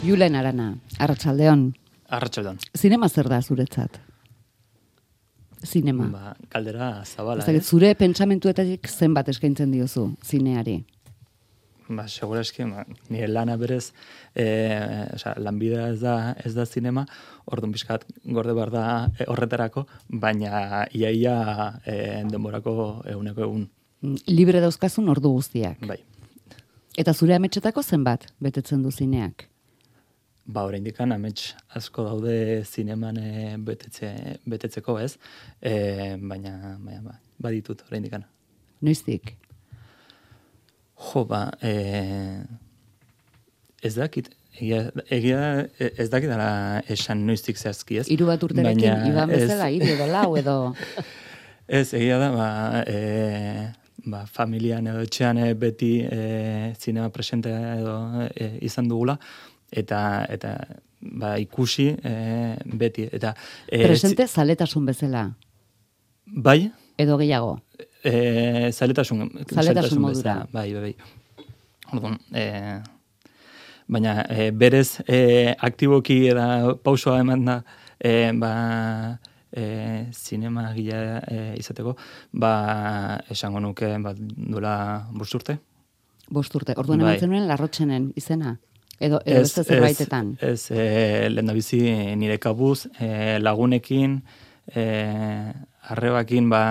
Julen 0.00 0.34
Arana, 0.34 0.78
Arratsaldeon. 0.98 1.74
Arratsaldeon. 2.08 2.56
Zinema 2.72 3.08
zer 3.08 3.28
da 3.28 3.42
zuretzat? 3.42 3.98
Zinema. 5.60 6.06
Ba, 6.08 6.30
kaldera 6.48 7.02
zabala, 7.04 7.42
Ez 7.44 7.50
dakit, 7.50 7.66
zure 7.68 7.90
pentsamentuetatik 8.00 8.88
zenbat 8.88 9.28
eskaintzen 9.28 9.74
diozu 9.74 10.06
zineari. 10.24 10.78
Ba, 11.90 12.06
segura 12.08 12.40
eski, 12.40 12.64
ba, 12.64 12.86
nire 13.10 13.28
lana 13.28 13.58
berez, 13.60 13.90
e, 14.32 14.46
oza, 15.18 15.34
lanbidea 15.36 15.90
ez 15.90 16.00
da, 16.00 16.16
ez 16.48 16.54
da 16.56 16.64
zinema, 16.64 17.04
orduan 17.44 17.76
pixkat 17.76 18.08
gorde 18.24 18.56
behar 18.56 18.72
da 18.72 18.86
e, 19.18 19.28
horretarako, 19.28 19.84
baina 20.08 20.86
iaia 20.96 21.36
e, 21.84 21.98
denborako 22.30 23.02
eguneko 23.04 23.44
egun. 23.50 23.68
Mm, 24.00 24.24
Libre 24.32 24.64
dauzkazun 24.64 25.12
ordu 25.12 25.36
guztiak. 25.36 25.84
Bai. 25.84 26.00
Eta 26.96 27.12
zure 27.12 27.36
ametsetako 27.36 27.84
zenbat 27.84 28.30
betetzen 28.40 28.80
du 28.82 28.90
zineak? 28.90 29.49
Ba, 30.50 30.64
oraindik 30.66 30.98
amets 31.04 31.52
asko 31.78 32.02
daude 32.08 32.64
zineman 32.64 33.18
e, 33.20 33.56
betetze, 33.62 34.10
betetzeko 34.50 34.96
ez, 34.98 35.12
e, 35.62 36.16
baina, 36.16 36.76
baina 36.80 37.02
ba, 37.04 37.18
baditut 37.38 37.84
oraindik 37.86 38.16
Noiztik? 38.80 39.34
Jo, 41.00 41.24
ba, 41.28 41.50
e, 41.62 42.42
ez 43.82 43.94
dakit, 43.96 44.30
egia, 44.58 44.90
egia 45.12 45.40
ez 45.78 46.08
dakit 46.12 46.28
dara 46.32 46.82
esan 46.88 47.22
noiztik 47.28 47.60
zehazki 47.60 48.00
ez. 48.00 48.06
Hiru 48.10 48.26
bat 48.28 48.42
urterekin, 48.42 48.80
Baina 48.80 49.08
iban 49.08 49.30
ez- 49.30 49.44
bezala, 49.44 49.68
hiru 49.72 49.92
edo 49.94 50.08
lau 50.10 50.30
edo... 50.40 50.56
Ez, 51.70 51.92
egia 51.94 52.16
da, 52.18 52.32
ba, 52.34 52.46
e, 52.82 53.68
ba, 54.10 54.24
familian 54.26 54.88
edo 54.90 55.04
etxean 55.06 55.38
e, 55.38 55.52
beti 55.54 56.00
e, 56.02 56.72
zinema 56.74 57.12
presentea 57.14 57.76
edo 57.76 57.94
e, 58.26 58.48
izan 58.66 58.88
dugula, 58.90 59.14
eta, 59.70 60.26
eta 60.28 60.54
ba, 61.00 61.36
ikusi 61.40 61.88
e, 62.04 62.56
beti. 62.64 63.08
Eta, 63.12 63.34
e, 63.66 63.84
Presente 63.86 64.26
zaletasun 64.28 64.86
bezala, 64.86 65.30
Bai, 66.26 66.70
edo 66.98 67.16
gehiago. 67.18 67.60
e, 68.04 68.70
zaletasun, 68.72 69.30
Zaletasun 69.50 69.98
bezala, 69.98 70.00
modura. 70.00 70.36
Bai, 70.52 70.72
bai, 70.74 70.82
bai. 70.82 70.94
Orduan, 71.92 72.18
e, 72.32 72.44
baina 73.90 74.24
e, 74.30 74.50
berez 74.54 75.00
e, 75.08 75.54
aktiboki 75.58 76.28
eta 76.30 76.76
pausoa 76.84 77.18
eman 77.24 77.44
da 77.48 77.56
e, 77.98 78.30
ba, 78.38 78.52
e, 79.50 79.64
zinema 80.14 80.68
gila 80.76 81.18
e, 81.26 81.40
izateko, 81.58 81.96
ba, 82.32 82.52
esango 83.30 83.58
nuke 83.60 83.90
ba, 83.98 84.14
duela 84.14 84.76
bost 85.10 85.34
urte. 85.34 85.58
Bost 86.30 86.54
urte. 86.54 86.76
Orduan 86.78 87.00
Bai. 87.02 87.16
ematen 87.16 87.32
nuen 87.32 87.48
larrotxenen 87.50 88.12
izena. 88.16 88.58
Edo, 89.00 89.22
edo 89.24 89.40
beste 89.40 89.64
zerbaitetan. 89.64 90.34
Ez, 90.40 90.70
ez 90.70 90.76
e, 90.76 91.28
lehen 91.32 91.54
bizi 91.56 91.80
nire 92.20 92.36
kabuz, 92.38 92.84
e, 93.00 93.38
lagunekin, 93.40 94.18
e, 94.74 94.84
arrebakin 95.90 96.50
ba, 96.52 96.62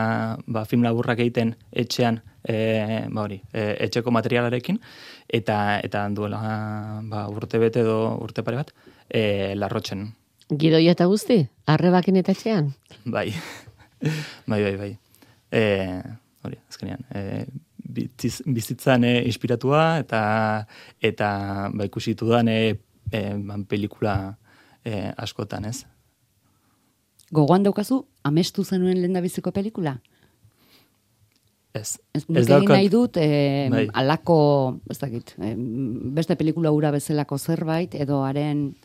ba, 0.46 0.64
film 0.70 0.86
laburrak 0.86 1.20
egiten 1.26 1.56
etxean, 1.74 2.22
e, 2.44 3.08
ba 3.10 3.26
hori, 3.26 3.42
e, 3.52 3.74
etxeko 3.88 4.14
materialarekin, 4.14 4.78
eta 5.42 5.80
eta 5.84 6.06
duela 6.14 6.40
ba, 7.10 7.26
urte 7.34 7.60
bete 7.60 7.82
edo 7.82 8.00
urte 8.22 8.46
pare 8.46 8.62
bat, 8.62 8.74
e, 9.10 9.56
larrotzen, 9.58 10.12
Gidoia 10.50 10.96
eta 10.96 11.06
guzti, 11.06 11.44
arrebakin 11.70 12.16
eta 12.24 12.34
etxean. 12.34 12.72
bai, 13.06 13.28
bai, 14.50 14.62
bai, 14.64 14.76
bai. 14.78 14.94
E, 15.52 15.62
hori, 16.46 16.58
azkenean, 16.70 17.06
e, 17.14 17.46
bitziz, 17.90 18.42
bizitzan 18.46 19.04
e, 19.04 19.14
inspiratua 19.26 20.00
eta 20.04 20.22
eta 21.02 21.30
ba, 21.74 21.88
ikusi 21.90 22.14
dudan 22.20 22.48
e, 22.48 22.60
e, 23.12 23.22
ban, 23.38 23.66
pelikula 23.66 24.16
e, 24.86 25.12
askotan, 25.18 25.66
ez? 25.66 25.84
Gogoan 27.32 27.64
daukazu, 27.66 28.04
amestu 28.26 28.64
zenuen 28.66 29.02
lendabiziko 29.02 29.52
pelikula? 29.54 29.98
Ez. 31.74 32.00
Ez, 32.18 32.24
Ez 32.36 32.48
daukat- 32.50 32.74
nahi 32.74 32.90
dut, 32.90 33.18
eh, 33.22 33.68
Bai. 33.70 33.88
alako, 33.94 34.80
ez 34.90 34.98
dakit, 34.98 35.36
eh, 35.38 35.54
beste 35.58 36.36
pelikula 36.36 36.72
ura 36.72 36.90
bezalako 36.92 37.38
zerbait, 37.38 37.94
edo 37.96 38.24
haren, 38.26 38.76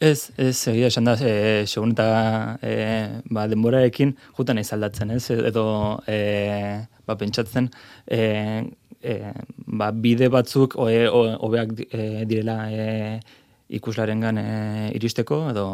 Ez, 0.00 0.30
ez, 0.38 0.68
egia 0.70 0.86
esan 0.86 1.08
da, 1.08 1.16
e, 1.18 1.64
segun 1.66 1.90
eta 1.90 2.58
e, 2.62 2.74
ba, 3.34 3.48
denborarekin 3.50 4.12
jutan 4.36 4.54
naiz 4.54 4.68
aldatzen, 4.72 5.10
ez? 5.10 5.24
Edo 5.30 5.64
e, 6.06 6.86
ba, 7.08 7.16
pentsatzen 7.20 7.70
e, 8.06 8.20
e, 9.00 9.16
ba, 9.66 9.90
bide 9.92 10.28
batzuk 10.32 10.76
hobeak 10.78 11.74
e, 11.88 12.04
direla 12.28 12.58
e, 12.70 12.86
ikuslarengan 13.80 14.40
e, 14.40 14.48
iristeko, 14.98 15.46
edo 15.52 15.66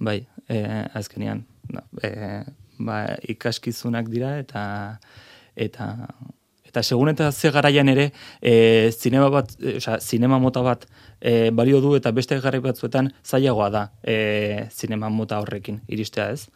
bai, 0.00 0.22
e, 0.48 0.62
azkenean, 0.98 1.44
no, 1.74 1.84
e, 2.02 2.42
ba, 2.78 3.04
ikaskizunak 3.34 4.10
dira 4.12 4.38
eta 4.40 4.64
eta 5.58 5.92
eta 6.68 6.82
segun 6.82 7.08
eta 7.10 7.30
ze 7.32 7.50
garaian 7.50 7.88
ere 7.88 8.10
e, 8.42 8.90
zinema 8.92 9.28
bat, 9.32 9.54
e, 9.60 9.76
osea, 9.80 9.98
zinema 10.00 10.38
mota 10.38 10.62
bat 10.62 10.84
e, 11.20 11.50
balio 11.50 11.80
du 11.80 11.94
eta 11.96 12.12
beste 12.12 12.38
garai 12.44 12.60
batzuetan 12.60 13.10
zailagoa 13.24 13.70
da 13.72 13.84
e, 14.02 14.68
zinema 14.70 15.08
mota 15.08 15.40
horrekin 15.40 15.80
iristea 15.88 16.30
ez. 16.36 16.48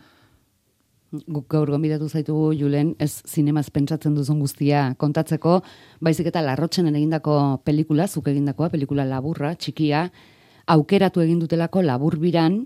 Guk 1.12 1.47
gaur 1.53 1.71
gonbidatu 1.71 2.09
zaitugu 2.09 2.53
Julen, 2.56 2.95
ez 2.99 3.23
zinemaz 3.28 3.69
pentsatzen 3.71 4.15
duzun 4.17 4.41
guztia 4.41 4.95
kontatzeko, 4.99 5.61
baizik 6.00 6.31
eta 6.33 6.43
larrotxenen 6.45 6.97
egindako 6.97 7.37
pelikula, 7.65 8.09
zuk 8.09 8.31
egindakoa, 8.33 8.71
pelikula 8.73 9.05
laburra, 9.05 9.53
txikia, 9.55 10.06
aukeratu 10.73 11.21
egin 11.21 11.43
dutelako 11.43 11.83
labur 11.84 12.17
biran, 12.23 12.62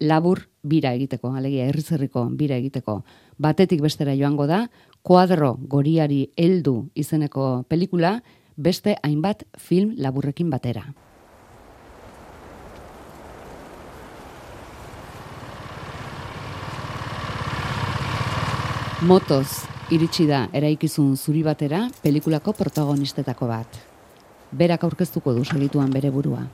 labur 0.00 0.46
bira 0.62 0.94
egiteko, 0.96 1.34
alegia 1.36 1.68
herrizerriko 1.68 2.26
bira 2.38 2.56
egiteko. 2.56 3.02
Batetik 3.38 3.82
bestera 3.84 4.16
joango 4.16 4.46
da, 4.48 4.66
kuadro 5.02 5.56
goriari 5.68 6.30
heldu 6.36 6.88
izeneko 6.94 7.64
pelikula, 7.68 8.20
beste 8.56 8.96
hainbat 9.02 9.44
film 9.58 9.94
laburrekin 9.98 10.50
batera. 10.50 10.92
Motoz 19.02 19.64
iritsi 19.90 20.28
da 20.28 20.44
eraikizun 20.54 21.16
zuri 21.16 21.40
batera 21.42 21.80
pelikulako 22.04 22.52
protagonistetako 22.54 23.48
bat. 23.50 23.78
Berak 24.52 24.84
aurkeztuko 24.86 25.32
du 25.34 25.42
segituan 25.42 25.90
bere 25.90 26.12
burua. 26.14 26.44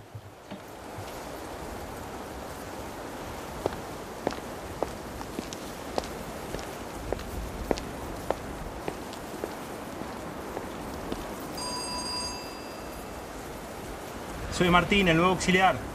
Soy 14.56 14.70
Martín, 14.70 15.08
el 15.08 15.18
nuevo 15.18 15.32
auxiliar. 15.32 15.87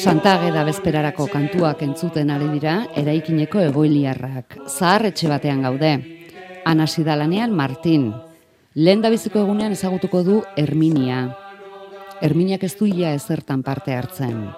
Santageda 0.00 0.62
bezperarako 0.64 1.26
kantuak 1.28 1.82
entzuten 1.84 2.30
ari 2.32 2.46
dira 2.54 2.86
eraikineko 2.96 3.60
egoiliarrak. 3.66 4.54
Zahar 4.64 5.04
etxe 5.10 5.28
batean 5.28 5.60
gaude. 5.66 5.90
Anasi 6.64 7.04
da 7.04 7.18
lanean 7.20 7.52
Martin. 7.52 8.06
Lehen 8.74 9.02
biziko 9.02 9.42
egunean 9.42 9.72
ezagutuko 9.76 10.22
du 10.24 10.38
Herminia. 10.56 11.18
Herminiak 12.22 12.64
ez 12.64 12.76
du 12.78 12.86
ia 12.86 13.12
ezertan 13.12 13.62
parte 13.62 13.92
hartzen. 13.92 14.48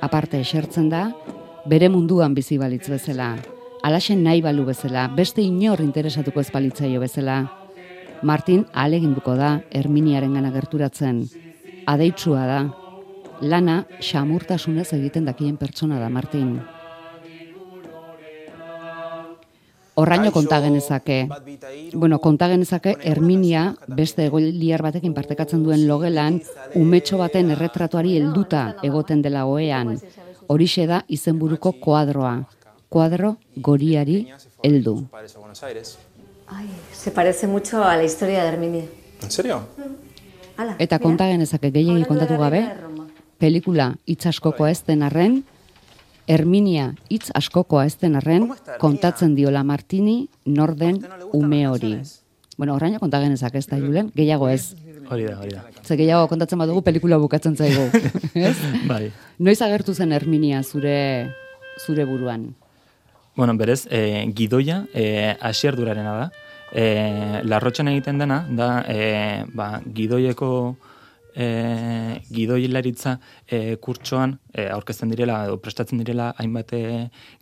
Aparte 0.00 0.40
esertzen 0.40 0.90
da, 0.90 1.06
bere 1.64 1.88
munduan 1.88 2.34
bizi 2.34 2.58
balitz 2.58 2.90
bezala. 2.90 3.36
Alaxen 3.82 4.22
nahi 4.22 4.42
balu 4.42 4.66
bezala, 4.66 5.08
beste 5.08 5.40
inor 5.40 5.80
interesatuko 5.80 6.40
ez 6.40 6.50
balitzaio 6.52 7.00
bezala. 7.00 7.46
Martin 8.22 8.66
aleginduko 8.74 9.34
da 9.34 9.62
Herminiaren 9.70 10.34
gana 10.34 10.52
gerturatzen. 10.52 11.24
Adeitsua 11.88 12.44
da, 12.46 12.60
lana 13.40 13.86
xamurtasunez 14.00 14.92
egiten 14.92 15.24
dakien 15.24 15.56
pertsona 15.56 15.98
da 16.00 16.08
Martin. 16.08 16.60
Horraino 20.00 20.30
konta 20.32 20.60
genezake. 20.60 21.28
Bueno, 21.92 22.18
konta 22.20 22.48
genezake 22.48 22.94
Herminia 23.04 23.74
beste 23.86 24.24
egoiliar 24.30 24.80
batekin 24.82 25.12
partekatzen 25.12 25.64
duen 25.64 25.86
logelan 25.88 26.38
umetxo 26.78 27.18
baten 27.20 27.50
erretratuari 27.56 28.16
helduta 28.16 28.76
egoten 28.86 29.20
dela 29.22 29.44
oean. 29.46 29.98
Horixe 30.48 30.86
da 30.86 31.02
izenburuko 31.08 31.74
koadroa. 31.84 32.38
Koadro 32.88 33.36
goriari 33.56 34.32
heldu. 34.62 35.04
Ay, 36.46 36.66
se 36.92 37.10
parece 37.10 37.46
mucho 37.46 37.84
a 37.84 37.96
la 37.96 38.04
historia 38.04 38.42
de 38.42 38.48
Herminia. 38.48 38.84
¿En 39.22 39.30
serio? 39.30 39.60
Ala, 40.56 40.74
Eta 40.78 40.98
konta 40.98 41.28
genezake 41.28 41.70
gehiegi 41.70 42.04
kontatu 42.08 42.36
gabe, 42.40 42.64
pelikula 43.40 43.94
itzaskokoa 44.06 44.70
ez 44.70 44.82
den 44.86 45.02
arren, 45.06 45.40
Herminia 46.30 46.92
hitz 47.10 47.32
askokoa 47.34 47.86
ez 47.88 47.96
den 47.98 48.14
arren, 48.20 48.46
kontatzen 48.78 49.34
diola 49.34 49.64
Martini 49.66 50.28
norden 50.46 51.00
ume 51.34 51.64
hori. 51.66 51.96
Bueno, 52.60 52.76
horraino 52.76 53.00
konta 53.00 53.18
genezak 53.22 53.56
ez 53.58 53.64
da, 53.66 53.78
Julen, 53.80 54.12
gehiago 54.14 54.50
ez. 54.52 54.76
Hori 55.10 55.24
da, 55.26 55.38
hori 55.40 55.54
da. 55.56 55.64
Ze 55.82 55.96
gehiago 55.98 56.28
kontatzen 56.30 56.60
badugu 56.60 56.84
pelikula 56.86 57.18
bukatzen 57.18 57.56
zaigu. 57.56 57.88
ez? 58.50 58.54
Bai. 58.86 59.08
Noiz 59.40 59.58
agertu 59.64 59.94
zen 59.94 60.12
Herminia 60.12 60.62
zure 60.62 60.98
zure 61.80 62.04
buruan? 62.04 62.50
Bueno, 63.34 63.56
berez, 63.56 63.86
e, 63.90 64.28
gidoia 64.36 64.84
e, 64.92 65.34
asierdurarena 65.40 66.14
da. 66.18 66.30
E, 66.70 66.84
larrotxan 67.48 67.88
egiten 67.90 68.20
dena, 68.20 68.44
da 68.54 68.84
e, 68.86 69.00
ba, 69.56 69.80
gidoieko 69.82 70.76
e, 71.40 72.20
gidoilaritza 72.28 73.16
e, 73.46 73.76
kurtsoan 73.82 74.36
e, 74.52 74.66
aurkezten 74.68 75.12
direla 75.12 75.44
edo 75.48 75.56
prestatzen 75.62 76.02
direla 76.02 76.30
hainbat 76.36 76.74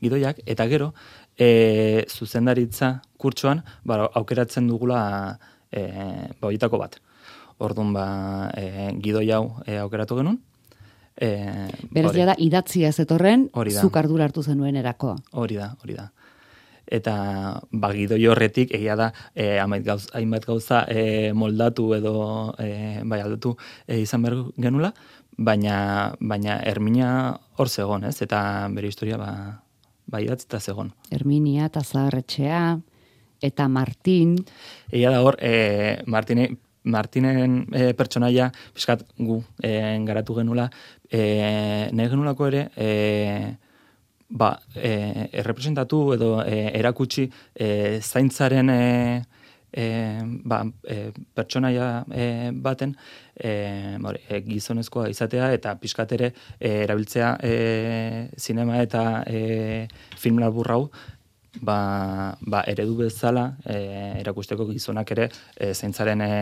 gidoiak, 0.03 0.43
eta 0.47 0.69
gero, 0.71 0.93
e, 1.39 2.05
zuzendaritza 2.09 2.99
kurtsoan 3.19 3.65
ba, 3.85 4.05
aukeratzen 4.21 4.69
dugula 4.71 5.01
e, 5.71 5.87
ba, 6.41 6.53
bat. 6.79 7.01
Orduan, 7.59 7.91
ba, 7.93 8.07
e, 8.55 8.93
gidoi 9.03 9.31
hau 9.35 9.59
e, 9.67 9.81
aukeratu 9.83 10.21
genuen, 10.21 10.39
E, 11.19 11.67
Beraz, 11.91 12.13
da, 12.15 12.35
idatzia 12.39 12.93
zetorren, 12.93 13.49
Hori 13.59 13.73
da. 13.75 13.83
zuk 13.83 13.97
ardura 13.99 14.29
hartu 14.29 14.45
zenuen 14.47 14.77
erako. 14.79 15.17
Hori 15.33 15.57
da, 15.59 15.73
hori 15.83 15.97
da. 15.97 16.13
Eta 16.89 17.15
bagidoi 17.73 18.21
horretik 18.27 18.73
egia 18.75 18.97
da 18.97 19.13
eh 19.35 19.59
hainbat 19.61 19.85
gauza, 19.85 20.11
hainbat 20.17 20.47
gauza 20.47 20.85
eh, 20.89 21.33
moldatu 21.35 21.93
edo 21.95 22.55
eh, 22.59 23.01
bai 23.05 23.21
aldatu 23.21 23.57
eh, 23.87 24.01
izan 24.01 24.23
behar 24.23 24.37
genula, 24.57 24.93
baina 25.37 26.15
baina 26.21 26.59
Herminia 26.65 27.39
hor 27.57 27.69
zegon, 27.69 28.05
ez? 28.05 28.21
Eta 28.23 28.69
bere 28.75 28.89
historia 28.89 29.19
ba 29.19 29.63
bai 30.09 30.25
idatzita 30.25 30.61
zegon. 30.61 30.93
Herminia 31.13 31.69
eta 31.69 31.83
Zaharretxea, 31.85 32.79
eta 33.45 33.69
Martin, 33.69 34.37
Egia 34.91 35.13
da 35.13 35.21
hor, 35.23 35.37
e, 35.41 36.03
Martine, 36.07 36.49
Martinen 36.89 37.67
e, 37.73 37.93
pertsonaia, 37.95 38.49
pixkat 38.75 39.05
gu 39.19 39.43
e, 39.63 39.71
garatu 40.09 40.39
genula, 40.39 40.69
e, 41.11 41.91
nahi 41.93 42.09
genulako 42.09 42.49
ere, 42.49 42.69
e, 42.77 42.89
ba, 44.29 44.59
e, 44.75 45.29
errepresentatu 45.33 46.15
edo 46.15 46.31
e, 46.45 46.71
erakutsi 46.79 47.29
e, 47.55 48.01
zaintzaren 48.01 48.71
e, 48.71 49.25
e, 49.73 49.85
ba, 50.45 50.63
e, 50.85 51.13
pertsonaia 51.35 52.05
e, 52.13 52.51
baten 52.53 52.95
e, 53.35 53.97
hori, 54.03 54.21
e, 54.29 54.41
gizonezkoa 54.47 55.09
izatea 55.09 55.53
eta 55.57 55.75
pixkat 55.81 56.13
ere 56.19 56.33
e, 56.59 56.85
erabiltzea 56.85 57.37
e, 57.43 57.55
zinema 58.37 58.83
eta 58.83 59.25
e, 59.27 59.87
film 60.17 60.41
labur 60.45 60.73
hau 60.73 60.83
ba, 61.61 62.37
ba, 62.41 62.63
eredu 62.67 62.97
bezala 63.01 63.51
e, 63.65 64.21
erakusteko 64.21 64.69
gizonak 64.69 65.13
ere 65.17 65.31
e, 65.57 65.73
zaintzaren 65.75 66.21
e, 66.21 66.35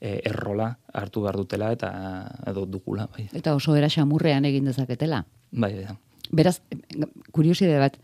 e, 0.00 0.18
errola 0.28 0.70
hartu 0.92 1.24
behar 1.24 1.40
dutela 1.40 1.72
eta 1.72 1.90
edo 2.46 2.66
dugula, 2.66 3.08
bai. 3.12 3.28
eta 3.32 3.54
oso 3.54 3.76
era 3.76 3.88
xamurrean 3.88 4.44
egin 4.44 4.68
dezaketela. 4.68 5.24
Bai, 5.50 5.72
bai, 5.74 5.96
Beraz, 6.32 6.60
kurioside 7.32 7.78
bat, 7.80 7.98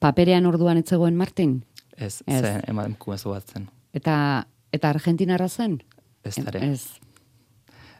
paperean 0.00 0.46
orduan 0.46 0.78
etzegoen 0.80 1.16
Martin? 1.16 1.62
ez, 1.96 2.22
Ez. 2.26 2.42
zen 2.42 2.60
eman 2.68 2.94
kumezu 3.00 3.30
bat 3.32 3.44
zen. 3.52 3.68
Eta, 3.96 4.46
eta 4.72 4.90
Argentinarra 4.90 5.48
zen? 5.48 5.78
Ez 6.24 6.36
dare, 6.44 6.60
Ez. 6.72 6.98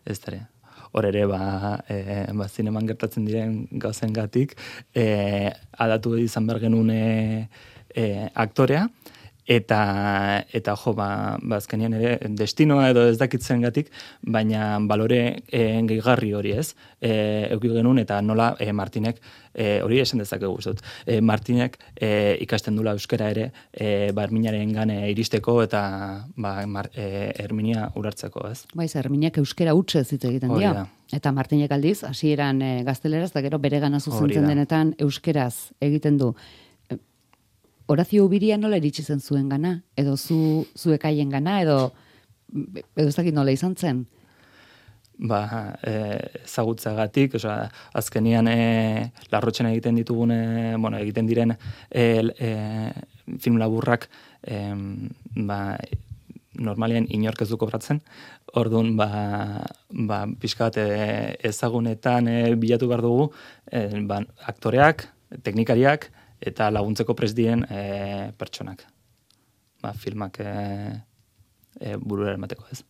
ez 0.05 0.19
dare. 0.21 0.47
Hor 0.93 1.05
ere, 1.05 1.27
ba, 1.27 1.83
e, 1.89 2.25
ba, 2.33 2.49
zineman 2.49 2.87
gertatzen 2.87 3.25
diren 3.29 3.67
gauzen 3.73 4.13
gatik, 4.13 4.55
e, 4.95 5.51
adatu 5.73 6.17
izan 6.21 6.47
behar 6.47 6.61
genuen 6.61 6.91
e, 6.93 7.49
aktorea, 8.35 8.87
eta 9.47 10.45
eta 10.53 10.75
jo 10.77 10.93
ba, 10.99 11.39
ba 11.43 11.61
azkenean 11.61 11.95
ere 11.95 12.19
destinoa 12.35 12.91
edo 12.91 13.07
ez 13.07 13.17
dakitzen 13.19 13.63
gatik, 13.63 13.93
baina 14.23 14.77
balore 14.83 15.21
e, 15.47 15.63
gehigarri 15.87 16.33
hori 16.35 16.53
ez, 16.59 16.75
e, 17.01 17.47
euki 17.55 17.71
genuen 17.71 18.03
eta 18.03 18.21
nola 18.23 18.55
e, 18.59 18.73
Martinek 18.73 19.21
e, 19.55 19.81
hori 19.85 20.01
esan 20.03 20.21
dezakegu 20.23 20.59
dut. 20.65 20.83
E, 21.07 21.21
Martinek 21.21 21.79
e, 21.95 22.37
ikasten 22.43 22.77
dula 22.77 22.97
euskara 22.99 23.31
ere 23.31 23.51
e, 23.73 24.11
ba 24.13 24.27
Herminaren 24.27 24.75
gane 24.75 24.99
iristeko 25.13 25.61
eta 25.63 25.83
ba, 26.37 26.59
Mar, 26.67 26.91
e, 26.95 27.33
Herminia 27.39 27.91
urartzeko 27.95 28.49
ez. 28.51 28.67
Bai, 28.75 28.89
ze 28.89 28.99
Herminiak 28.99 29.39
euskera 29.39 29.75
hutsez 29.75 30.09
hitz 30.13 30.25
egiten 30.25 30.55
dio. 30.59 30.75
Eta 31.15 31.31
Martinek 31.33 31.71
aldiz, 31.71 32.01
hasieran 32.05 32.63
e, 32.63 32.71
gazteleraz, 32.85 33.31
da 33.33 33.43
gero 33.45 33.61
bere 33.63 33.79
gana 33.81 34.01
zuzentzen 34.01 34.49
denetan 34.49 34.95
euskeraz 34.99 35.71
egiten 35.81 36.19
du. 36.19 36.35
Horazio 37.87 38.25
Ubiria 38.27 38.57
nola 38.59 38.81
iritsi 38.81 39.03
zen 39.03 39.21
zuen 39.21 39.49
gana? 39.49 39.81
Edo 39.97 40.17
zu, 40.17 40.67
zuek 40.77 41.05
haien 41.07 41.31
gana? 41.31 41.61
Edo, 41.63 41.93
edo 42.53 43.09
ez 43.09 43.15
dakit 43.15 43.35
nola 43.35 43.55
izan 43.55 43.77
zen? 43.77 44.07
ba, 45.19 45.77
e, 45.83 45.93
ezagutzagatik, 46.45 47.37
osea, 47.39 47.71
azkenian 47.97 48.49
e, 48.51 49.13
larrotzen 49.33 49.69
egiten 49.71 49.97
ditugun, 49.97 50.33
e, 50.33 50.75
bueno, 50.77 50.99
egiten 51.01 51.29
diren 51.29 51.55
e, 51.57 52.05
e, 52.37 52.51
film 53.41 53.57
laburrak, 53.61 54.09
e, 54.43 54.61
ba, 55.49 55.61
normalean 56.57 57.09
inork 57.13 57.43
ez 57.45 57.51
du 57.51 57.59
kobratzen, 57.61 58.01
orduan, 58.57 58.95
ba, 58.97 59.09
ba, 59.89 60.23
pixkat 60.41 60.79
e, 60.81 60.87
ezagunetan 61.49 62.29
e, 62.33 62.39
bilatu 62.61 62.89
behar 62.93 63.05
dugu, 63.05 63.31
e, 63.71 63.89
ba, 64.09 64.23
aktoreak, 64.53 65.09
teknikariak, 65.45 66.11
eta 66.41 66.71
laguntzeko 66.71 67.15
prest 67.17 67.37
diren 67.37 67.65
e, 67.71 68.33
pertsonak. 68.39 68.85
Ba, 69.83 69.93
filmak 69.93 70.41
e, 70.41 70.53
e, 71.81 71.97
burura 71.97 72.35
emateko 72.35 72.69
ez. 72.73 72.83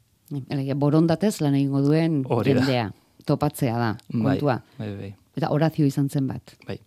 Elegia, 0.51 0.75
borondatez 0.75 1.37
lan 1.41 1.55
egingo 1.55 1.83
duen 1.85 2.23
Hori 2.27 2.55
jendea. 2.55 2.91
Topatzea 3.27 3.79
da, 3.79 3.93
kontua. 4.11 4.61
Bai, 4.79 4.89
bai, 4.89 4.97
bai. 5.01 5.15
Eta 5.39 5.51
Horazio 5.53 5.87
izan 5.87 6.09
zen 6.09 6.27
bat. 6.31 6.55
bai. 6.67 6.79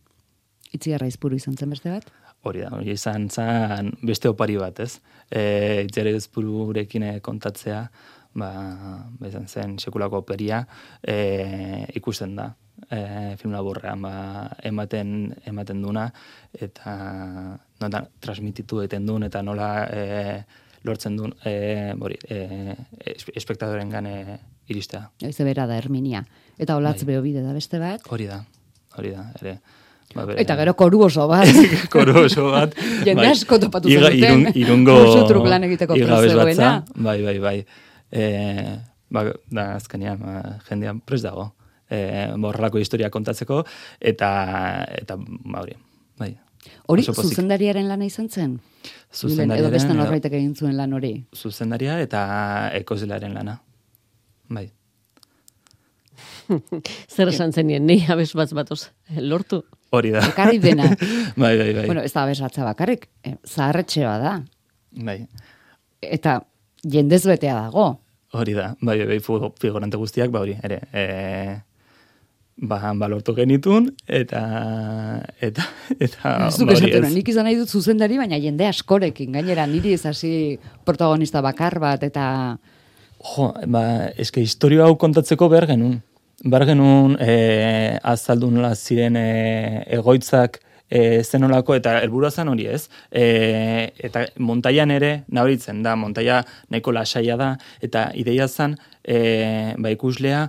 Itziarra 0.75 1.07
izpuru 1.09 1.35
izan 1.35 1.57
zen 1.57 1.71
beste 1.73 1.91
bat. 1.91 2.07
Hori 2.47 2.62
da, 2.63 2.69
hori 2.75 2.94
izan 2.94 3.27
zen 3.29 3.91
beste 4.05 4.29
opari 4.31 4.55
bat, 4.59 4.79
ez? 4.79 5.00
E, 5.27 5.83
Itziarra 5.88 6.13
ezpururekin 6.15 7.03
eh, 7.03 7.17
kontatzea, 7.25 7.81
ba, 8.35 8.49
izan 9.27 9.47
zen 9.47 9.77
sekulako 9.79 10.17
operia, 10.23 10.61
e, 11.03 11.85
ikusten 11.97 12.35
da 12.37 12.49
e, 12.91 13.35
film 13.41 13.53
laburrean 13.53 14.01
ba, 14.01 14.13
ematen, 14.63 15.33
ematen 15.49 15.81
duna, 15.81 16.05
eta 16.53 16.93
nola 17.81 18.03
transmititu 18.21 18.81
egiten 18.83 19.05
duen, 19.09 19.23
eta 19.27 19.41
nola 19.43 19.69
e, 19.91 20.03
lortzen 20.87 21.17
duen 21.17 21.33
e, 21.43 21.93
hori, 21.99 22.15
e, 22.29 22.75
es- 23.15 23.27
espektadoren 23.36 23.89
gane 23.91 24.13
iristea. 24.69 25.09
Eze 25.25 25.43
bera 25.43 25.65
da 25.67 25.75
Herminia. 25.75 26.24
Eta 26.57 26.77
olatz 26.77 27.01
Bai. 27.03 27.15
beobide 27.15 27.41
da 27.43 27.53
beste 27.53 27.79
bat. 27.81 28.05
Hori 28.09 28.27
da, 28.29 28.43
hori 28.95 29.12
da, 29.15 29.25
ere. 29.41 29.57
Ba, 30.15 30.24
bere- 30.25 30.39
Eta 30.41 30.55
gero 30.57 30.74
koru 30.77 31.03
oso 31.05 31.27
bat. 31.27 31.48
koro 31.93 32.24
oso 32.25 32.48
bat. 32.51 32.74
Jende 33.05 33.27
asko 33.27 33.59
topatu. 33.59 33.89
Irun, 33.91 34.48
irungo... 34.55 34.95
Kursu 35.03 35.27
truk 35.27 35.45
lan 35.51 35.67
egiteko. 35.67 35.98
Bai, 36.95 37.21
bai, 37.25 37.38
bai. 37.43 37.57
E, 38.12 38.78
ba, 39.10 39.25
da, 39.50 39.75
azkenean, 39.75 40.20
ba, 40.22 40.60
jendean 40.70 41.01
prest 41.06 41.28
dago. 41.28 41.51
E, 41.89 42.00
ba, 42.36 42.51
horrelako 42.51 42.82
historia 42.82 43.10
kontatzeko, 43.13 43.63
eta, 44.00 44.30
eta 45.01 45.18
ba, 45.20 45.63
hori, 45.63 45.78
bai. 46.20 46.34
Hori 46.92 47.06
zuzendariaren 47.08 47.88
lana 47.88 48.06
izan 48.08 48.28
zen? 48.30 48.58
Zuzendariaren, 49.13 49.63
Edo 49.63 49.72
beste 49.74 49.96
norbaitek 49.96 50.36
egin 50.42 50.51
zuen 50.56 50.75
lan 50.78 50.94
hori. 50.94 51.13
Zuzendaria 51.36 52.00
eta 52.04 52.22
ekoizlearen 52.82 53.34
lana. 53.38 53.56
Bai. 54.50 54.68
Zer 57.13 57.30
esan 57.30 57.54
zenien, 57.54 57.86
nei 57.86 58.01
abes 58.10 58.32
bat 58.38 58.51
batoz, 58.58 58.82
eh, 59.10 59.22
lortu. 59.22 59.62
Hori 59.96 60.12
da. 60.13 60.24
Ekarri 60.30 60.60
dena. 60.62 60.89
bai, 61.42 61.56
bai, 61.58 61.72
bai. 61.78 61.86
Bueno, 61.86 62.04
ez 62.06 62.13
da 62.13 62.25
abesatza 62.25 62.66
bakarrik, 62.66 63.08
eh, 63.24 63.38
zaharretxea 63.46 64.18
da. 64.22 64.36
bai. 65.06 65.20
Eta 66.01 66.39
jendez 66.83 67.24
betea 67.25 67.55
dago. 67.65 68.00
Hori 68.31 68.53
da, 68.53 68.75
bai, 68.81 69.00
bai, 69.09 69.17
figu- 69.19 69.53
figurante 69.59 69.98
guztiak, 69.98 70.29
ba 70.29 70.39
hori, 70.43 70.53
ere, 70.63 70.81
e, 70.93 71.03
ba, 72.57 72.91
ba 72.93 73.07
lortu 73.09 73.33
genitun, 73.36 73.89
eta, 74.05 74.41
eta, 75.41 75.65
eta, 76.00 76.36
Zuk 76.51 76.67
ba, 76.69 76.75
hori 76.75 76.91
esatu 76.91 77.07
ez. 77.07 77.13
nik 77.15 77.31
izan 77.33 77.48
nahi 77.50 77.55
dut 77.57 77.69
zuzendari, 77.74 78.17
baina 78.21 78.38
jende 78.38 78.67
askorekin, 78.69 79.31
gainera 79.33 79.65
niri 79.67 79.93
ez 79.98 80.05
hasi 80.05 80.59
protagonista 80.86 81.41
bakar 81.41 81.79
bat, 81.79 82.03
eta 82.03 82.57
Jo, 83.19 83.50
ba, 83.67 83.81
eske 84.15 84.39
historio 84.39 84.86
hau 84.86 84.93
kontatzeko 84.95 85.50
behar 85.51 85.65
genuen. 85.67 85.98
Behar 86.45 86.63
genuen 86.69 87.17
e, 87.19 87.98
azaldu 88.07 88.48
nola 88.53 88.69
ziren 88.79 89.17
e, 89.19 89.83
egoitzak 89.98 90.62
e, 90.89 91.24
zenolako, 91.24 91.75
eta 91.79 91.98
helburua 92.01 92.31
zen 92.31 92.50
hori 92.51 92.67
ez. 92.67 92.89
E, 93.12 93.91
eta 94.10 94.25
montaian 94.38 94.91
ere, 94.91 95.12
nabaritzen 95.27 95.84
da, 95.86 95.96
montaia 96.00 96.41
nahiko 96.69 96.93
lasaia 96.96 97.38
da, 97.39 97.53
eta 97.86 98.10
ideia 98.17 98.48
zen 98.48 98.75
e, 99.03 99.75
ba, 99.77 99.93
ikuslea 99.93 100.48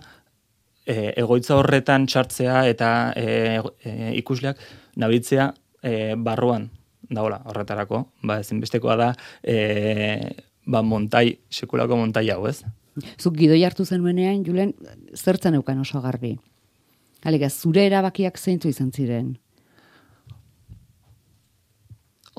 e, 0.87 1.13
egoitza 1.21 1.57
horretan 1.61 2.07
txartzea 2.11 2.65
eta 2.73 2.91
e, 3.17 3.25
e, 3.85 4.13
ikusleak 4.21 4.61
nabitzea 5.01 5.51
e, 5.83 6.15
barruan 6.17 6.71
dagola 7.11 7.41
horretarako, 7.51 8.05
ba, 8.23 8.39
ezinbestekoa 8.43 8.97
da, 8.99 9.09
e, 9.43 9.57
ba, 10.71 10.83
montai, 10.87 11.27
sekulako 11.51 11.99
montai 11.99 12.29
hau, 12.31 12.45
ez? 12.51 12.61
Zuk 13.19 13.37
gidoi 13.39 13.63
hartu 13.67 13.87
zenuenean, 13.87 14.45
Julen, 14.47 14.75
zertzen 15.17 15.57
eukan 15.59 15.81
oso 15.83 16.03
garbi. 16.05 16.37
Alega, 17.27 17.51
zure 17.51 17.85
erabakiak 17.89 18.39
zeintu 18.39 18.71
izan 18.71 18.93
ziren? 18.95 19.35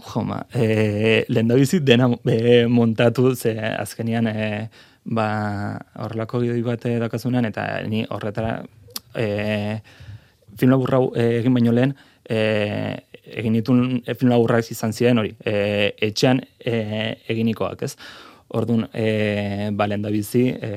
Joma, 0.02 0.46
e, 0.54 1.26
lehen 1.30 1.48
da 1.48 1.56
dena 1.82 2.10
e, 2.26 2.66
montatu, 2.68 3.36
ze 3.36 3.54
azkenian 3.60 4.28
e, 4.28 4.70
ba, 5.06 5.80
horrelako 5.96 6.42
gidoi 6.42 6.62
bat 6.64 6.84
dakazunean, 6.84 7.46
eta 7.46 7.82
ni 7.88 8.06
horretara 8.10 8.64
e, 9.16 9.80
film 10.58 10.72
laburra 10.72 11.00
e, 11.16 11.40
egin 11.40 11.54
baino 11.54 11.72
lehen, 11.72 11.96
e, 12.28 12.40
egin 13.24 13.54
ditun 13.54 14.02
e, 14.06 14.16
film 14.16 14.32
laburrak 14.32 14.72
izan 14.72 14.94
ziren 14.94 15.22
hori, 15.22 15.36
e, 15.46 15.94
etxean 16.10 16.42
e, 16.60 16.76
eginikoak, 17.30 17.84
ez? 17.84 17.96
Orduan, 18.58 18.88
e, 18.94 19.70
ba, 19.72 19.88
lehen 19.88 20.08
bizi, 20.12 20.50
e, 20.50 20.72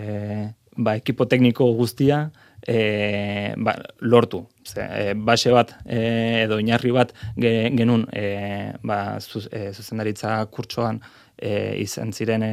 ba, 0.76 0.96
ekipo 0.96 1.26
tekniko 1.30 1.70
guztia, 1.78 2.30
e, 2.66 3.54
ba, 3.56 3.76
lortu. 4.00 4.44
Ze, 4.64 4.80
e, 4.82 5.14
base 5.14 5.52
bat 5.52 5.74
e, 5.84 6.44
edo 6.44 6.58
inarri 6.62 6.92
bat 6.94 7.12
ge, 7.36 7.70
genun 7.76 8.06
e, 8.12 8.72
ba, 8.82 9.18
zuz, 9.20 9.46
e, 9.52 9.70
zuzendaritza 9.72 10.38
kurtsoan 10.50 11.00
e, 11.36 11.76
izan 11.82 12.12
ziren 12.12 12.42
e, 12.42 12.52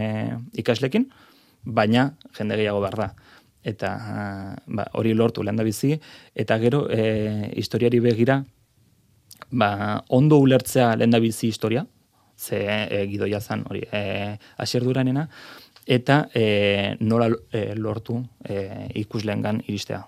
ikaslekin, 0.64 1.08
baina 1.64 2.12
jende 2.38 2.60
gehiago 2.60 2.82
behar 2.84 3.00
da. 3.06 3.12
Eta 3.64 3.92
ba, 4.66 4.88
hori 4.98 5.14
lortu 5.14 5.44
lehen 5.46 5.60
da 5.60 5.64
bizi, 5.64 5.94
eta 6.36 6.58
gero 6.60 6.88
e, 6.90 7.52
historiari 7.62 8.02
begira, 8.02 8.42
ba, 9.52 9.72
ondo 10.10 10.40
ulertzea 10.42 10.96
lehen 10.98 11.14
da 11.14 11.22
bizi 11.22 11.48
historia, 11.48 11.86
ze 12.42 12.58
e, 12.90 13.06
gidoia 13.08 13.40
zan 13.40 13.64
hori 13.70 13.84
e, 13.94 14.38
duranena, 14.82 15.28
eta 15.92 16.30
e, 16.34 16.96
nola 17.04 17.28
e, 17.52 17.74
lortu 17.76 18.22
e, 18.48 18.88
ikuslengan 19.04 19.62
iristea. 19.68 20.06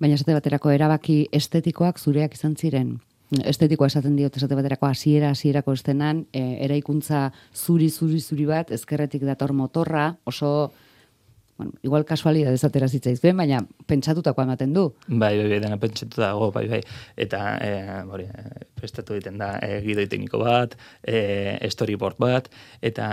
Baina 0.00 0.16
esate 0.16 0.36
baterako 0.36 0.72
erabaki 0.72 1.26
estetikoak 1.32 2.00
zureak 2.00 2.36
izan 2.36 2.56
ziren. 2.56 2.96
Estetikoa 3.42 3.88
esaten 3.90 4.14
diot 4.16 4.36
esate 4.38 4.54
baterako 4.54 4.86
hasiera 4.86 5.32
hasierako 5.34 5.74
estenan, 5.76 6.24
e, 6.32 6.42
eraikuntza 6.64 7.30
zuri 7.52 7.88
zuri 7.90 8.20
zuri 8.20 8.46
bat 8.46 8.70
ezkerretik 8.72 9.24
dator 9.26 9.52
motorra, 9.52 10.12
oso 10.24 10.70
bueno, 11.56 11.72
igual 11.82 12.04
kasualidad 12.04 12.52
ezatera 12.52 12.88
zitzaiz, 12.88 13.20
ben, 13.22 13.36
baina 13.36 13.62
pentsatutako 13.88 14.42
ematen 14.44 14.74
du. 14.74 14.90
Bai, 15.08 15.36
bai, 15.38 15.46
bai, 15.48 15.60
dena 15.62 15.78
pentsatu 15.80 16.20
dago, 16.20 16.50
bai, 16.52 16.66
bai. 16.68 16.80
Eta, 17.16 17.40
e, 17.64 17.70
bori, 18.08 18.26
prestatu 18.76 19.16
egiten 19.16 19.38
da, 19.40 19.54
e, 19.64 19.80
gidoi 19.84 20.04
tekniko 20.12 20.42
bat, 20.42 20.76
e, 21.00 21.56
storyboard 21.72 22.20
bat, 22.20 22.50
eta, 22.84 23.06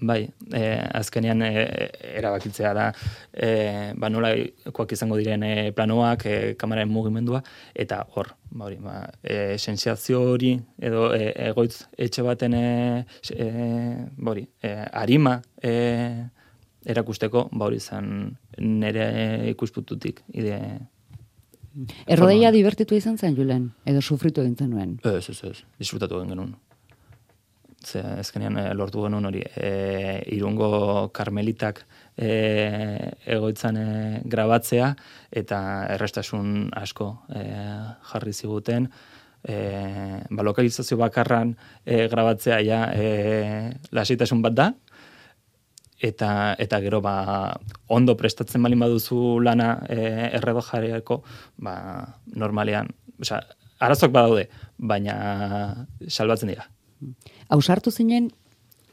bai, 0.00 0.20
e, 0.54 0.62
azkenean 1.00 1.42
e, 1.42 1.50
erabakitzea 2.20 2.72
da, 2.78 2.84
e, 3.34 3.48
ba, 3.98 4.10
nola 4.12 4.30
koak 4.70 4.94
izango 4.94 5.18
diren 5.18 5.42
e, 5.42 5.72
planoak, 5.74 6.26
e, 6.26 6.36
kameraren 6.60 6.92
mugimendua, 6.92 7.42
eta 7.74 8.04
hor, 8.14 8.30
ba, 8.52 8.68
hori, 8.68 8.78
ba, 8.84 9.00
e, 9.22 9.58
sensiazio 9.58 10.22
hori, 10.36 10.54
edo 10.78 11.08
e, 11.16 11.32
egoitz 11.48 11.88
etxe 11.98 12.22
baten, 12.22 12.54
e, 12.54 13.02
e, 13.34 13.50
bori, 14.22 14.46
e, 14.62 14.76
arima, 15.02 15.40
e, 15.58 15.74
erakusteko, 16.84 17.46
ba 17.52 17.68
hori 17.68 17.80
zen 17.80 18.34
nire 18.58 19.06
ikuspututik 19.52 20.22
ide. 20.34 20.58
Errodeia 22.06 22.50
divertitu 22.52 22.96
izan 22.98 23.16
zen, 23.16 23.36
Julen? 23.36 23.70
Edo 23.88 24.02
sufritu 24.02 24.42
egin 24.42 24.56
zenuen? 24.56 24.98
Ez, 25.08 25.30
ez, 25.30 25.38
ez. 25.48 25.56
Disfrutatu 25.80 26.18
egin 26.18 26.34
genuen. 26.34 26.52
Ze, 27.82 28.02
ezkenean 28.20 28.58
eh, 28.60 28.68
lortu 28.78 29.02
genuen 29.02 29.26
hori. 29.26 29.40
E, 29.42 29.70
irungo 30.36 31.08
karmelitak 31.16 31.82
e, 32.14 32.28
egoitzan 33.36 33.80
e, 33.80 33.86
grabatzea, 34.34 34.92
eta 35.42 35.62
errestasun 35.96 36.68
asko 36.78 37.08
e, 37.32 37.42
jarri 38.12 38.36
ziguten. 38.36 38.86
E, 39.42 39.56
ba, 40.30 40.44
lokalizazio 40.46 41.00
bakarran 41.00 41.56
e, 41.82 42.06
grabatzea 42.12 42.60
ja 42.62 42.84
e, 42.94 43.72
lasitasun 43.90 44.44
bat 44.44 44.54
da, 44.60 44.68
eta 46.02 46.56
eta 46.58 46.80
gero 46.82 47.00
ba, 47.00 47.54
ondo 47.86 48.16
prestatzen 48.18 48.62
balin 48.62 48.82
baduzu 48.82 49.38
lana 49.40 49.76
e, 49.88 49.98
erredo 50.34 50.62
jarriako, 50.66 51.22
ba, 51.62 51.74
normalean, 52.26 52.90
osea, 53.22 53.40
arazok 53.82 54.12
badaude, 54.14 54.48
baina 54.78 55.86
salbatzen 56.08 56.50
dira. 56.52 56.66
Ausartu 57.54 57.90
zinen, 57.90 58.30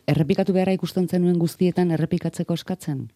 errepikatu 0.09 0.53
beharra 0.53 0.75
ikusten 0.77 1.09
zenuen 1.09 1.39
guztietan 1.41 1.91
errepikatzeko 1.97 2.57
eskatzen? 2.57 3.07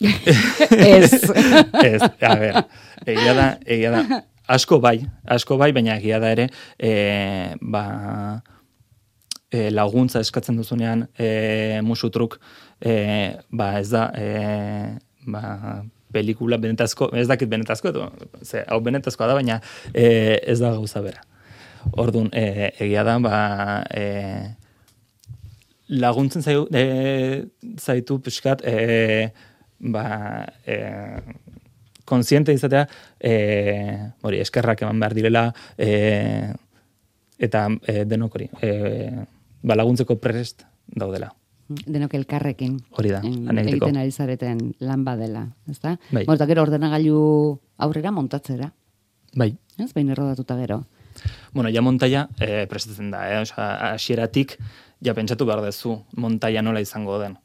Ez. 0.00 1.12
Ez, 1.88 2.02
a 2.04 2.34
ber, 2.40 2.58
egia 3.06 3.36
da, 3.36 3.46
egia 3.64 3.92
da, 3.94 4.20
asko 4.56 4.80
bai, 4.80 4.98
asko 5.36 5.56
bai, 5.60 5.70
baina 5.76 5.96
egia 5.96 6.20
da 6.20 6.32
ere, 6.36 6.50
e, 6.76 6.92
ba, 7.60 7.86
e, 9.56 9.70
laguntza 9.72 10.20
eskatzen 10.24 10.58
duzunean 10.60 11.06
e, 11.16 11.80
musutruk 11.86 12.38
e, 12.80 12.96
ba 13.50 13.72
ez 13.80 13.88
da 13.94 14.10
e, 14.18 14.26
ba, 15.26 15.42
pelikula 16.12 16.58
benetazko, 16.60 17.10
ez 17.16 17.26
dakit 17.28 17.50
benetazko, 17.50 17.90
edo, 17.92 18.10
ze, 18.42 18.62
hau 18.70 18.78
benetazkoa 18.84 19.30
da, 19.30 19.38
baina 19.38 19.58
e, 19.92 20.06
ez 20.46 20.58
da 20.62 20.72
gauza 20.76 21.02
bera. 21.04 21.24
Orduan, 22.02 22.30
e, 22.34 22.70
egia 22.86 23.04
da, 23.06 23.18
ba, 23.22 23.40
e, 23.90 24.04
laguntzen 26.02 26.42
zaitu, 26.46 26.66
e, 26.74 27.44
zaitu 27.82 28.18
pixkat, 28.22 28.64
e, 28.66 29.28
ba, 29.92 30.06
e, 30.66 30.78
konsiente 32.06 32.54
izatea, 32.54 32.86
e, 33.20 33.34
hori, 34.22 34.40
eskerrak 34.42 34.86
eman 34.86 35.02
behar 35.02 35.16
direla, 35.18 35.46
e, 35.76 35.90
eta 37.42 37.66
e, 37.84 38.04
denok 38.08 38.38
hori, 38.38 38.50
e, 38.62 38.70
ba, 39.62 39.76
laguntzeko 39.76 40.18
prest 40.20 40.64
daudela. 40.86 41.32
Denok 41.66 42.14
elkarrekin. 42.14 42.76
Hori 42.94 43.10
da, 43.10 43.20
anegiteko. 43.20 43.88
Egiten 43.88 43.96
ari 43.98 44.12
zareten 44.12 44.60
lan 44.86 45.02
badela, 45.06 45.48
ez 45.70 45.80
da? 45.80 45.96
Bai. 46.12 46.24
Bueno, 46.24 46.46
gero 46.46 46.62
ordenagailu 46.62 47.22
aurrera 47.82 48.12
montatzera. 48.14 48.70
Bai. 49.34 49.56
Ez, 49.78 49.92
bain 49.92 50.10
errodatuta 50.14 50.56
gero. 50.60 50.84
Bueno, 51.52 51.70
ja 51.72 51.82
montaia 51.82 52.28
eh, 52.40 52.66
prestatzen 52.70 53.10
da, 53.10 53.24
eh? 53.32 53.40
Osa, 53.40 53.92
asieratik, 53.92 54.56
ja 55.00 55.14
pentsatu 55.16 55.46
behar 55.48 55.64
dezu 55.64 55.98
montaia 56.16 56.62
nola 56.62 56.80
izango 56.84 57.18
den. 57.20 57.36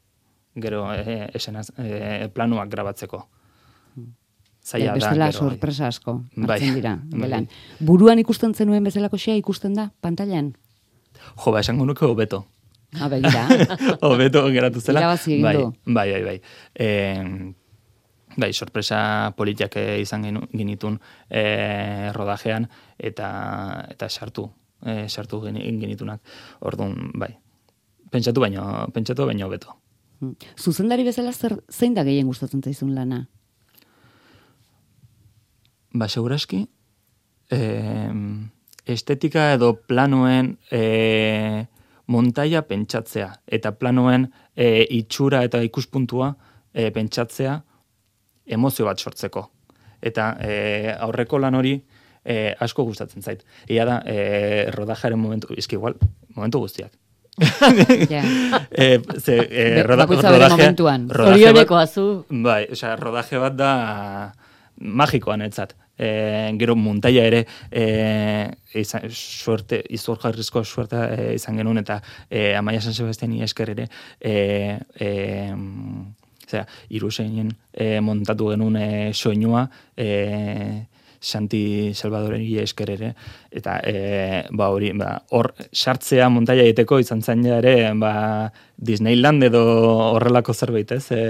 Gero, 0.54 0.84
eh, 0.94 1.30
esenaz, 1.34 1.70
eh, 1.78 2.28
planuak 2.32 2.70
grabatzeko. 2.70 3.26
Zaila 4.62 4.92
e, 4.92 4.94
bestela 4.94 5.32
sorpresa 5.32 5.88
asko, 5.88 6.20
bai. 6.36 6.60
dira. 6.60 6.94
Bai. 7.10 7.48
Buruan 7.80 8.20
ikusten 8.22 8.54
zenuen 8.54 8.84
bezalako 8.84 9.18
xea 9.18 9.34
ikusten 9.40 9.74
da, 9.74 9.88
pantailan? 10.00 10.52
Jo, 11.36 11.52
ba, 11.52 11.60
esango 11.60 11.86
nuke 11.86 12.06
hobeto. 12.06 12.44
Ha, 12.92 13.06
ah, 13.06 13.08
begira. 13.08 13.46
hobeto 14.08 14.44
geratu 14.52 14.80
zela. 14.80 15.00
Irabazi 15.00 15.36
egin 15.38 15.46
bai, 15.46 15.54
du. 15.56 15.68
Bai, 15.86 16.06
bai, 16.12 16.22
bai. 16.26 16.36
E, 16.74 16.88
bai, 18.36 18.50
sorpresa 18.52 19.32
politiak 19.36 19.78
izan 20.02 20.26
genitun 20.52 20.98
e, 21.30 22.10
rodajean 22.12 22.68
eta 22.98 23.28
eta 23.92 24.08
sartu, 24.08 24.50
e, 24.84 25.06
sartu 25.08 25.40
genitunak. 25.46 26.20
Orduan, 26.60 26.98
bai. 27.16 27.32
Pentsatu 28.12 28.44
baino, 28.44 28.66
pentsatu 28.92 29.24
baino 29.30 29.48
hobeto. 29.48 29.78
Hmm. 30.20 30.36
Zuzendari 30.60 31.02
bezala 31.02 31.32
zer 31.32 31.56
zein 31.72 31.96
da 31.96 32.04
gehien 32.04 32.28
gustatzen 32.28 32.60
zaizun 32.62 32.92
lana? 32.94 33.24
Ba, 35.92 36.08
seguraski, 36.08 36.66
eh, 37.50 38.12
estetika 38.86 39.52
edo 39.54 39.74
planoen 39.88 40.56
e, 40.70 41.66
montaia 42.12 42.62
pentsatzea 42.66 43.28
eta 43.46 43.72
planoen 43.78 44.26
e, 44.56 44.86
itxura 44.98 45.42
eta 45.46 45.62
ikuspuntua 45.62 46.32
e, 46.74 46.90
pentsatzea 46.90 47.60
emozio 48.46 48.86
bat 48.88 48.98
sortzeko. 48.98 49.46
Eta 50.02 50.32
e, 50.42 50.54
aurreko 50.98 51.38
lan 51.38 51.54
hori 51.54 51.76
e, 52.24 52.54
asko 52.60 52.84
gustatzen 52.88 53.22
zait. 53.22 53.44
Ia 53.70 53.86
da, 53.86 54.00
e, 54.06 54.66
rodajaren 54.74 55.20
momentu, 55.20 55.54
izki 55.56 55.78
igual, 55.78 55.94
momentu 56.34 56.64
guztiak. 56.64 56.92
yeah. 58.12 58.26
e, 58.70 58.98
ze, 59.18 59.38
e, 59.48 59.82
roda, 59.86 60.04
rodaje, 60.04 60.72
rodaje 61.08 61.52
bat, 61.56 61.94
bai, 62.28 62.66
osea, 62.74 62.96
rodaje 63.00 63.40
bat 63.40 63.56
da 63.56 63.70
magikoan 64.76 65.46
etzat 65.46 65.72
e, 65.98 66.50
gero 66.58 66.76
montaia 66.76 67.24
ere 67.28 67.44
e, 67.70 67.84
izan, 68.80 69.08
suerte, 69.10 69.82
izor 69.90 70.18
jarrizko 70.22 70.64
suerte 70.64 70.96
e, 70.96 71.34
izan 71.34 71.60
genuen 71.60 71.82
eta 71.82 72.00
e, 72.28 72.54
Amaia 72.56 72.80
San 72.80 72.94
Sebastiani 72.94 73.42
esker 73.42 73.74
ere 73.76 73.88
e, 74.20 74.78
e, 74.98 75.10
Zera, 76.52 76.66
iruseinen 76.92 77.52
e, 77.72 78.00
montatu 78.04 78.50
genuen 78.50 78.76
e, 78.76 78.88
soinua, 79.14 79.68
e, 79.96 80.08
Santi 81.22 81.94
Salvadoreni 81.94 82.58
esker 82.58 82.90
ere, 82.90 83.12
eta 83.54 83.78
e, 83.86 84.42
ba 84.50 84.68
hori, 84.74 84.90
ba, 84.98 85.14
hor 85.30 85.52
sartzea 85.70 86.26
montaia 86.28 86.64
egiteko 86.66 86.98
izan 86.98 87.22
zain 87.22 87.44
ere, 87.46 87.92
ba, 87.94 88.50
Disneyland 88.76 89.46
edo 89.46 89.62
horrelako 90.16 90.52
zerbait, 90.52 90.90
ez? 90.90 91.06
E, 91.14 91.22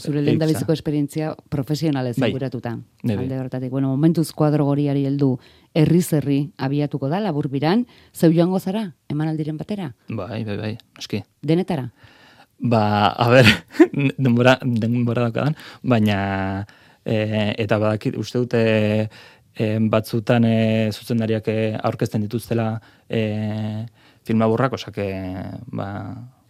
Zure 0.00 0.24
lehen 0.24 0.40
biziko 0.42 0.74
esperientzia 0.74 1.34
profesionalez 1.48 2.16
Bai. 2.18 2.32
eguratuta. 2.32 2.74
Bai, 3.04 3.14
bai. 3.14 3.24
Alde 3.24 3.38
horretatik, 3.38 3.70
bueno, 3.70 3.92
momentuz 3.94 4.32
kuadro 4.32 4.66
goriari 4.66 5.06
heldu 5.06 5.36
herriz 5.74 6.08
herri 6.16 6.40
abiatuko 6.58 7.08
da, 7.12 7.20
laburbiran, 7.22 7.86
zeu 8.12 8.32
joango 8.34 8.58
zara, 8.58 8.88
emanaldiren 9.08 9.60
batera, 9.60 9.92
bai, 10.08 10.42
bai, 10.44 10.56
bai, 10.56 10.72
noski. 10.98 11.22
denetara. 11.42 11.92
Ba, 12.58 13.08
a 13.14 13.30
ber, 13.30 13.46
denbora, 14.18 14.58
denbora 14.60 15.30
daukadan, 15.30 15.54
baina, 15.82 16.66
e, 17.04 17.54
eta 17.58 17.78
badakit, 17.78 18.16
uste 18.16 18.38
dute 18.38 18.60
e, 19.54 19.66
batzutan 19.92 20.44
e, 20.44 20.90
zuzendariak 20.92 21.48
e, 21.48 21.56
aurkezten 21.82 22.22
dituztela 22.26 22.80
e, 23.08 23.86
filmaburrak, 24.24 24.72
osak, 24.78 24.98
e, 24.98 25.10
ba, 25.72 25.88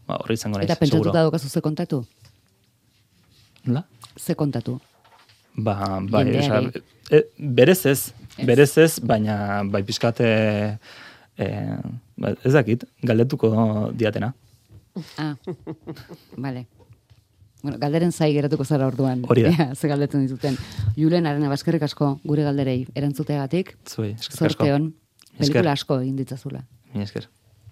ba, 0.07 0.19
horri 0.23 0.35
izango 0.35 0.59
naiz, 0.59 0.69
Eta 0.71 0.79
pentsatuta 0.81 1.11
seguro. 1.11 1.19
daukazu 1.19 1.49
ze 1.49 1.61
kontatu? 1.61 2.05
Nola? 3.65 3.85
Ze 4.19 4.35
kontatu? 4.35 4.79
Ba, 5.57 6.01
bai, 6.01 6.25
oza, 6.39 6.61
e, 7.11 7.25
berez 7.39 7.85
ez, 7.87 8.13
Ez? 8.39 8.47
berez 8.47 8.73
ez, 8.79 8.93
baina 9.01 9.63
bai 9.65 9.83
pixkat, 9.85 10.21
e, 10.21 10.79
e, 11.39 11.47
ba, 12.17 12.35
ez 12.45 12.53
dakit, 12.55 12.85
galdetuko 13.03 13.91
diatena. 13.95 14.33
Ah, 15.17 15.35
vale. 16.37 16.67
Bueno, 17.63 17.79
galderen 17.79 18.13
zai 18.13 18.33
geratuko 18.33 18.65
zara 18.65 18.87
orduan. 18.89 19.25
Hori 19.29 19.43
da. 19.49 19.71
Ze 19.79 19.89
galdetzen 19.89 20.27
dituten. 20.27 20.57
Julen, 20.97 21.27
arena 21.27 21.49
baskerrik 21.53 21.83
asko 21.83 22.19
gure 22.25 22.43
galderei 22.47 22.87
erantzuteagatik. 22.95 23.77
Zuei, 23.89 24.13
eskerrik 24.15 24.37
asko. 24.53 24.65
Zorte 24.65 24.73
hon, 24.75 24.95
Esker. 25.35 25.39
pelikula 25.53 25.73
asko 25.77 26.01
egin 26.01 26.17
ditzazula. 26.17 26.65
Mila 26.95 27.05
esker. 27.05 27.29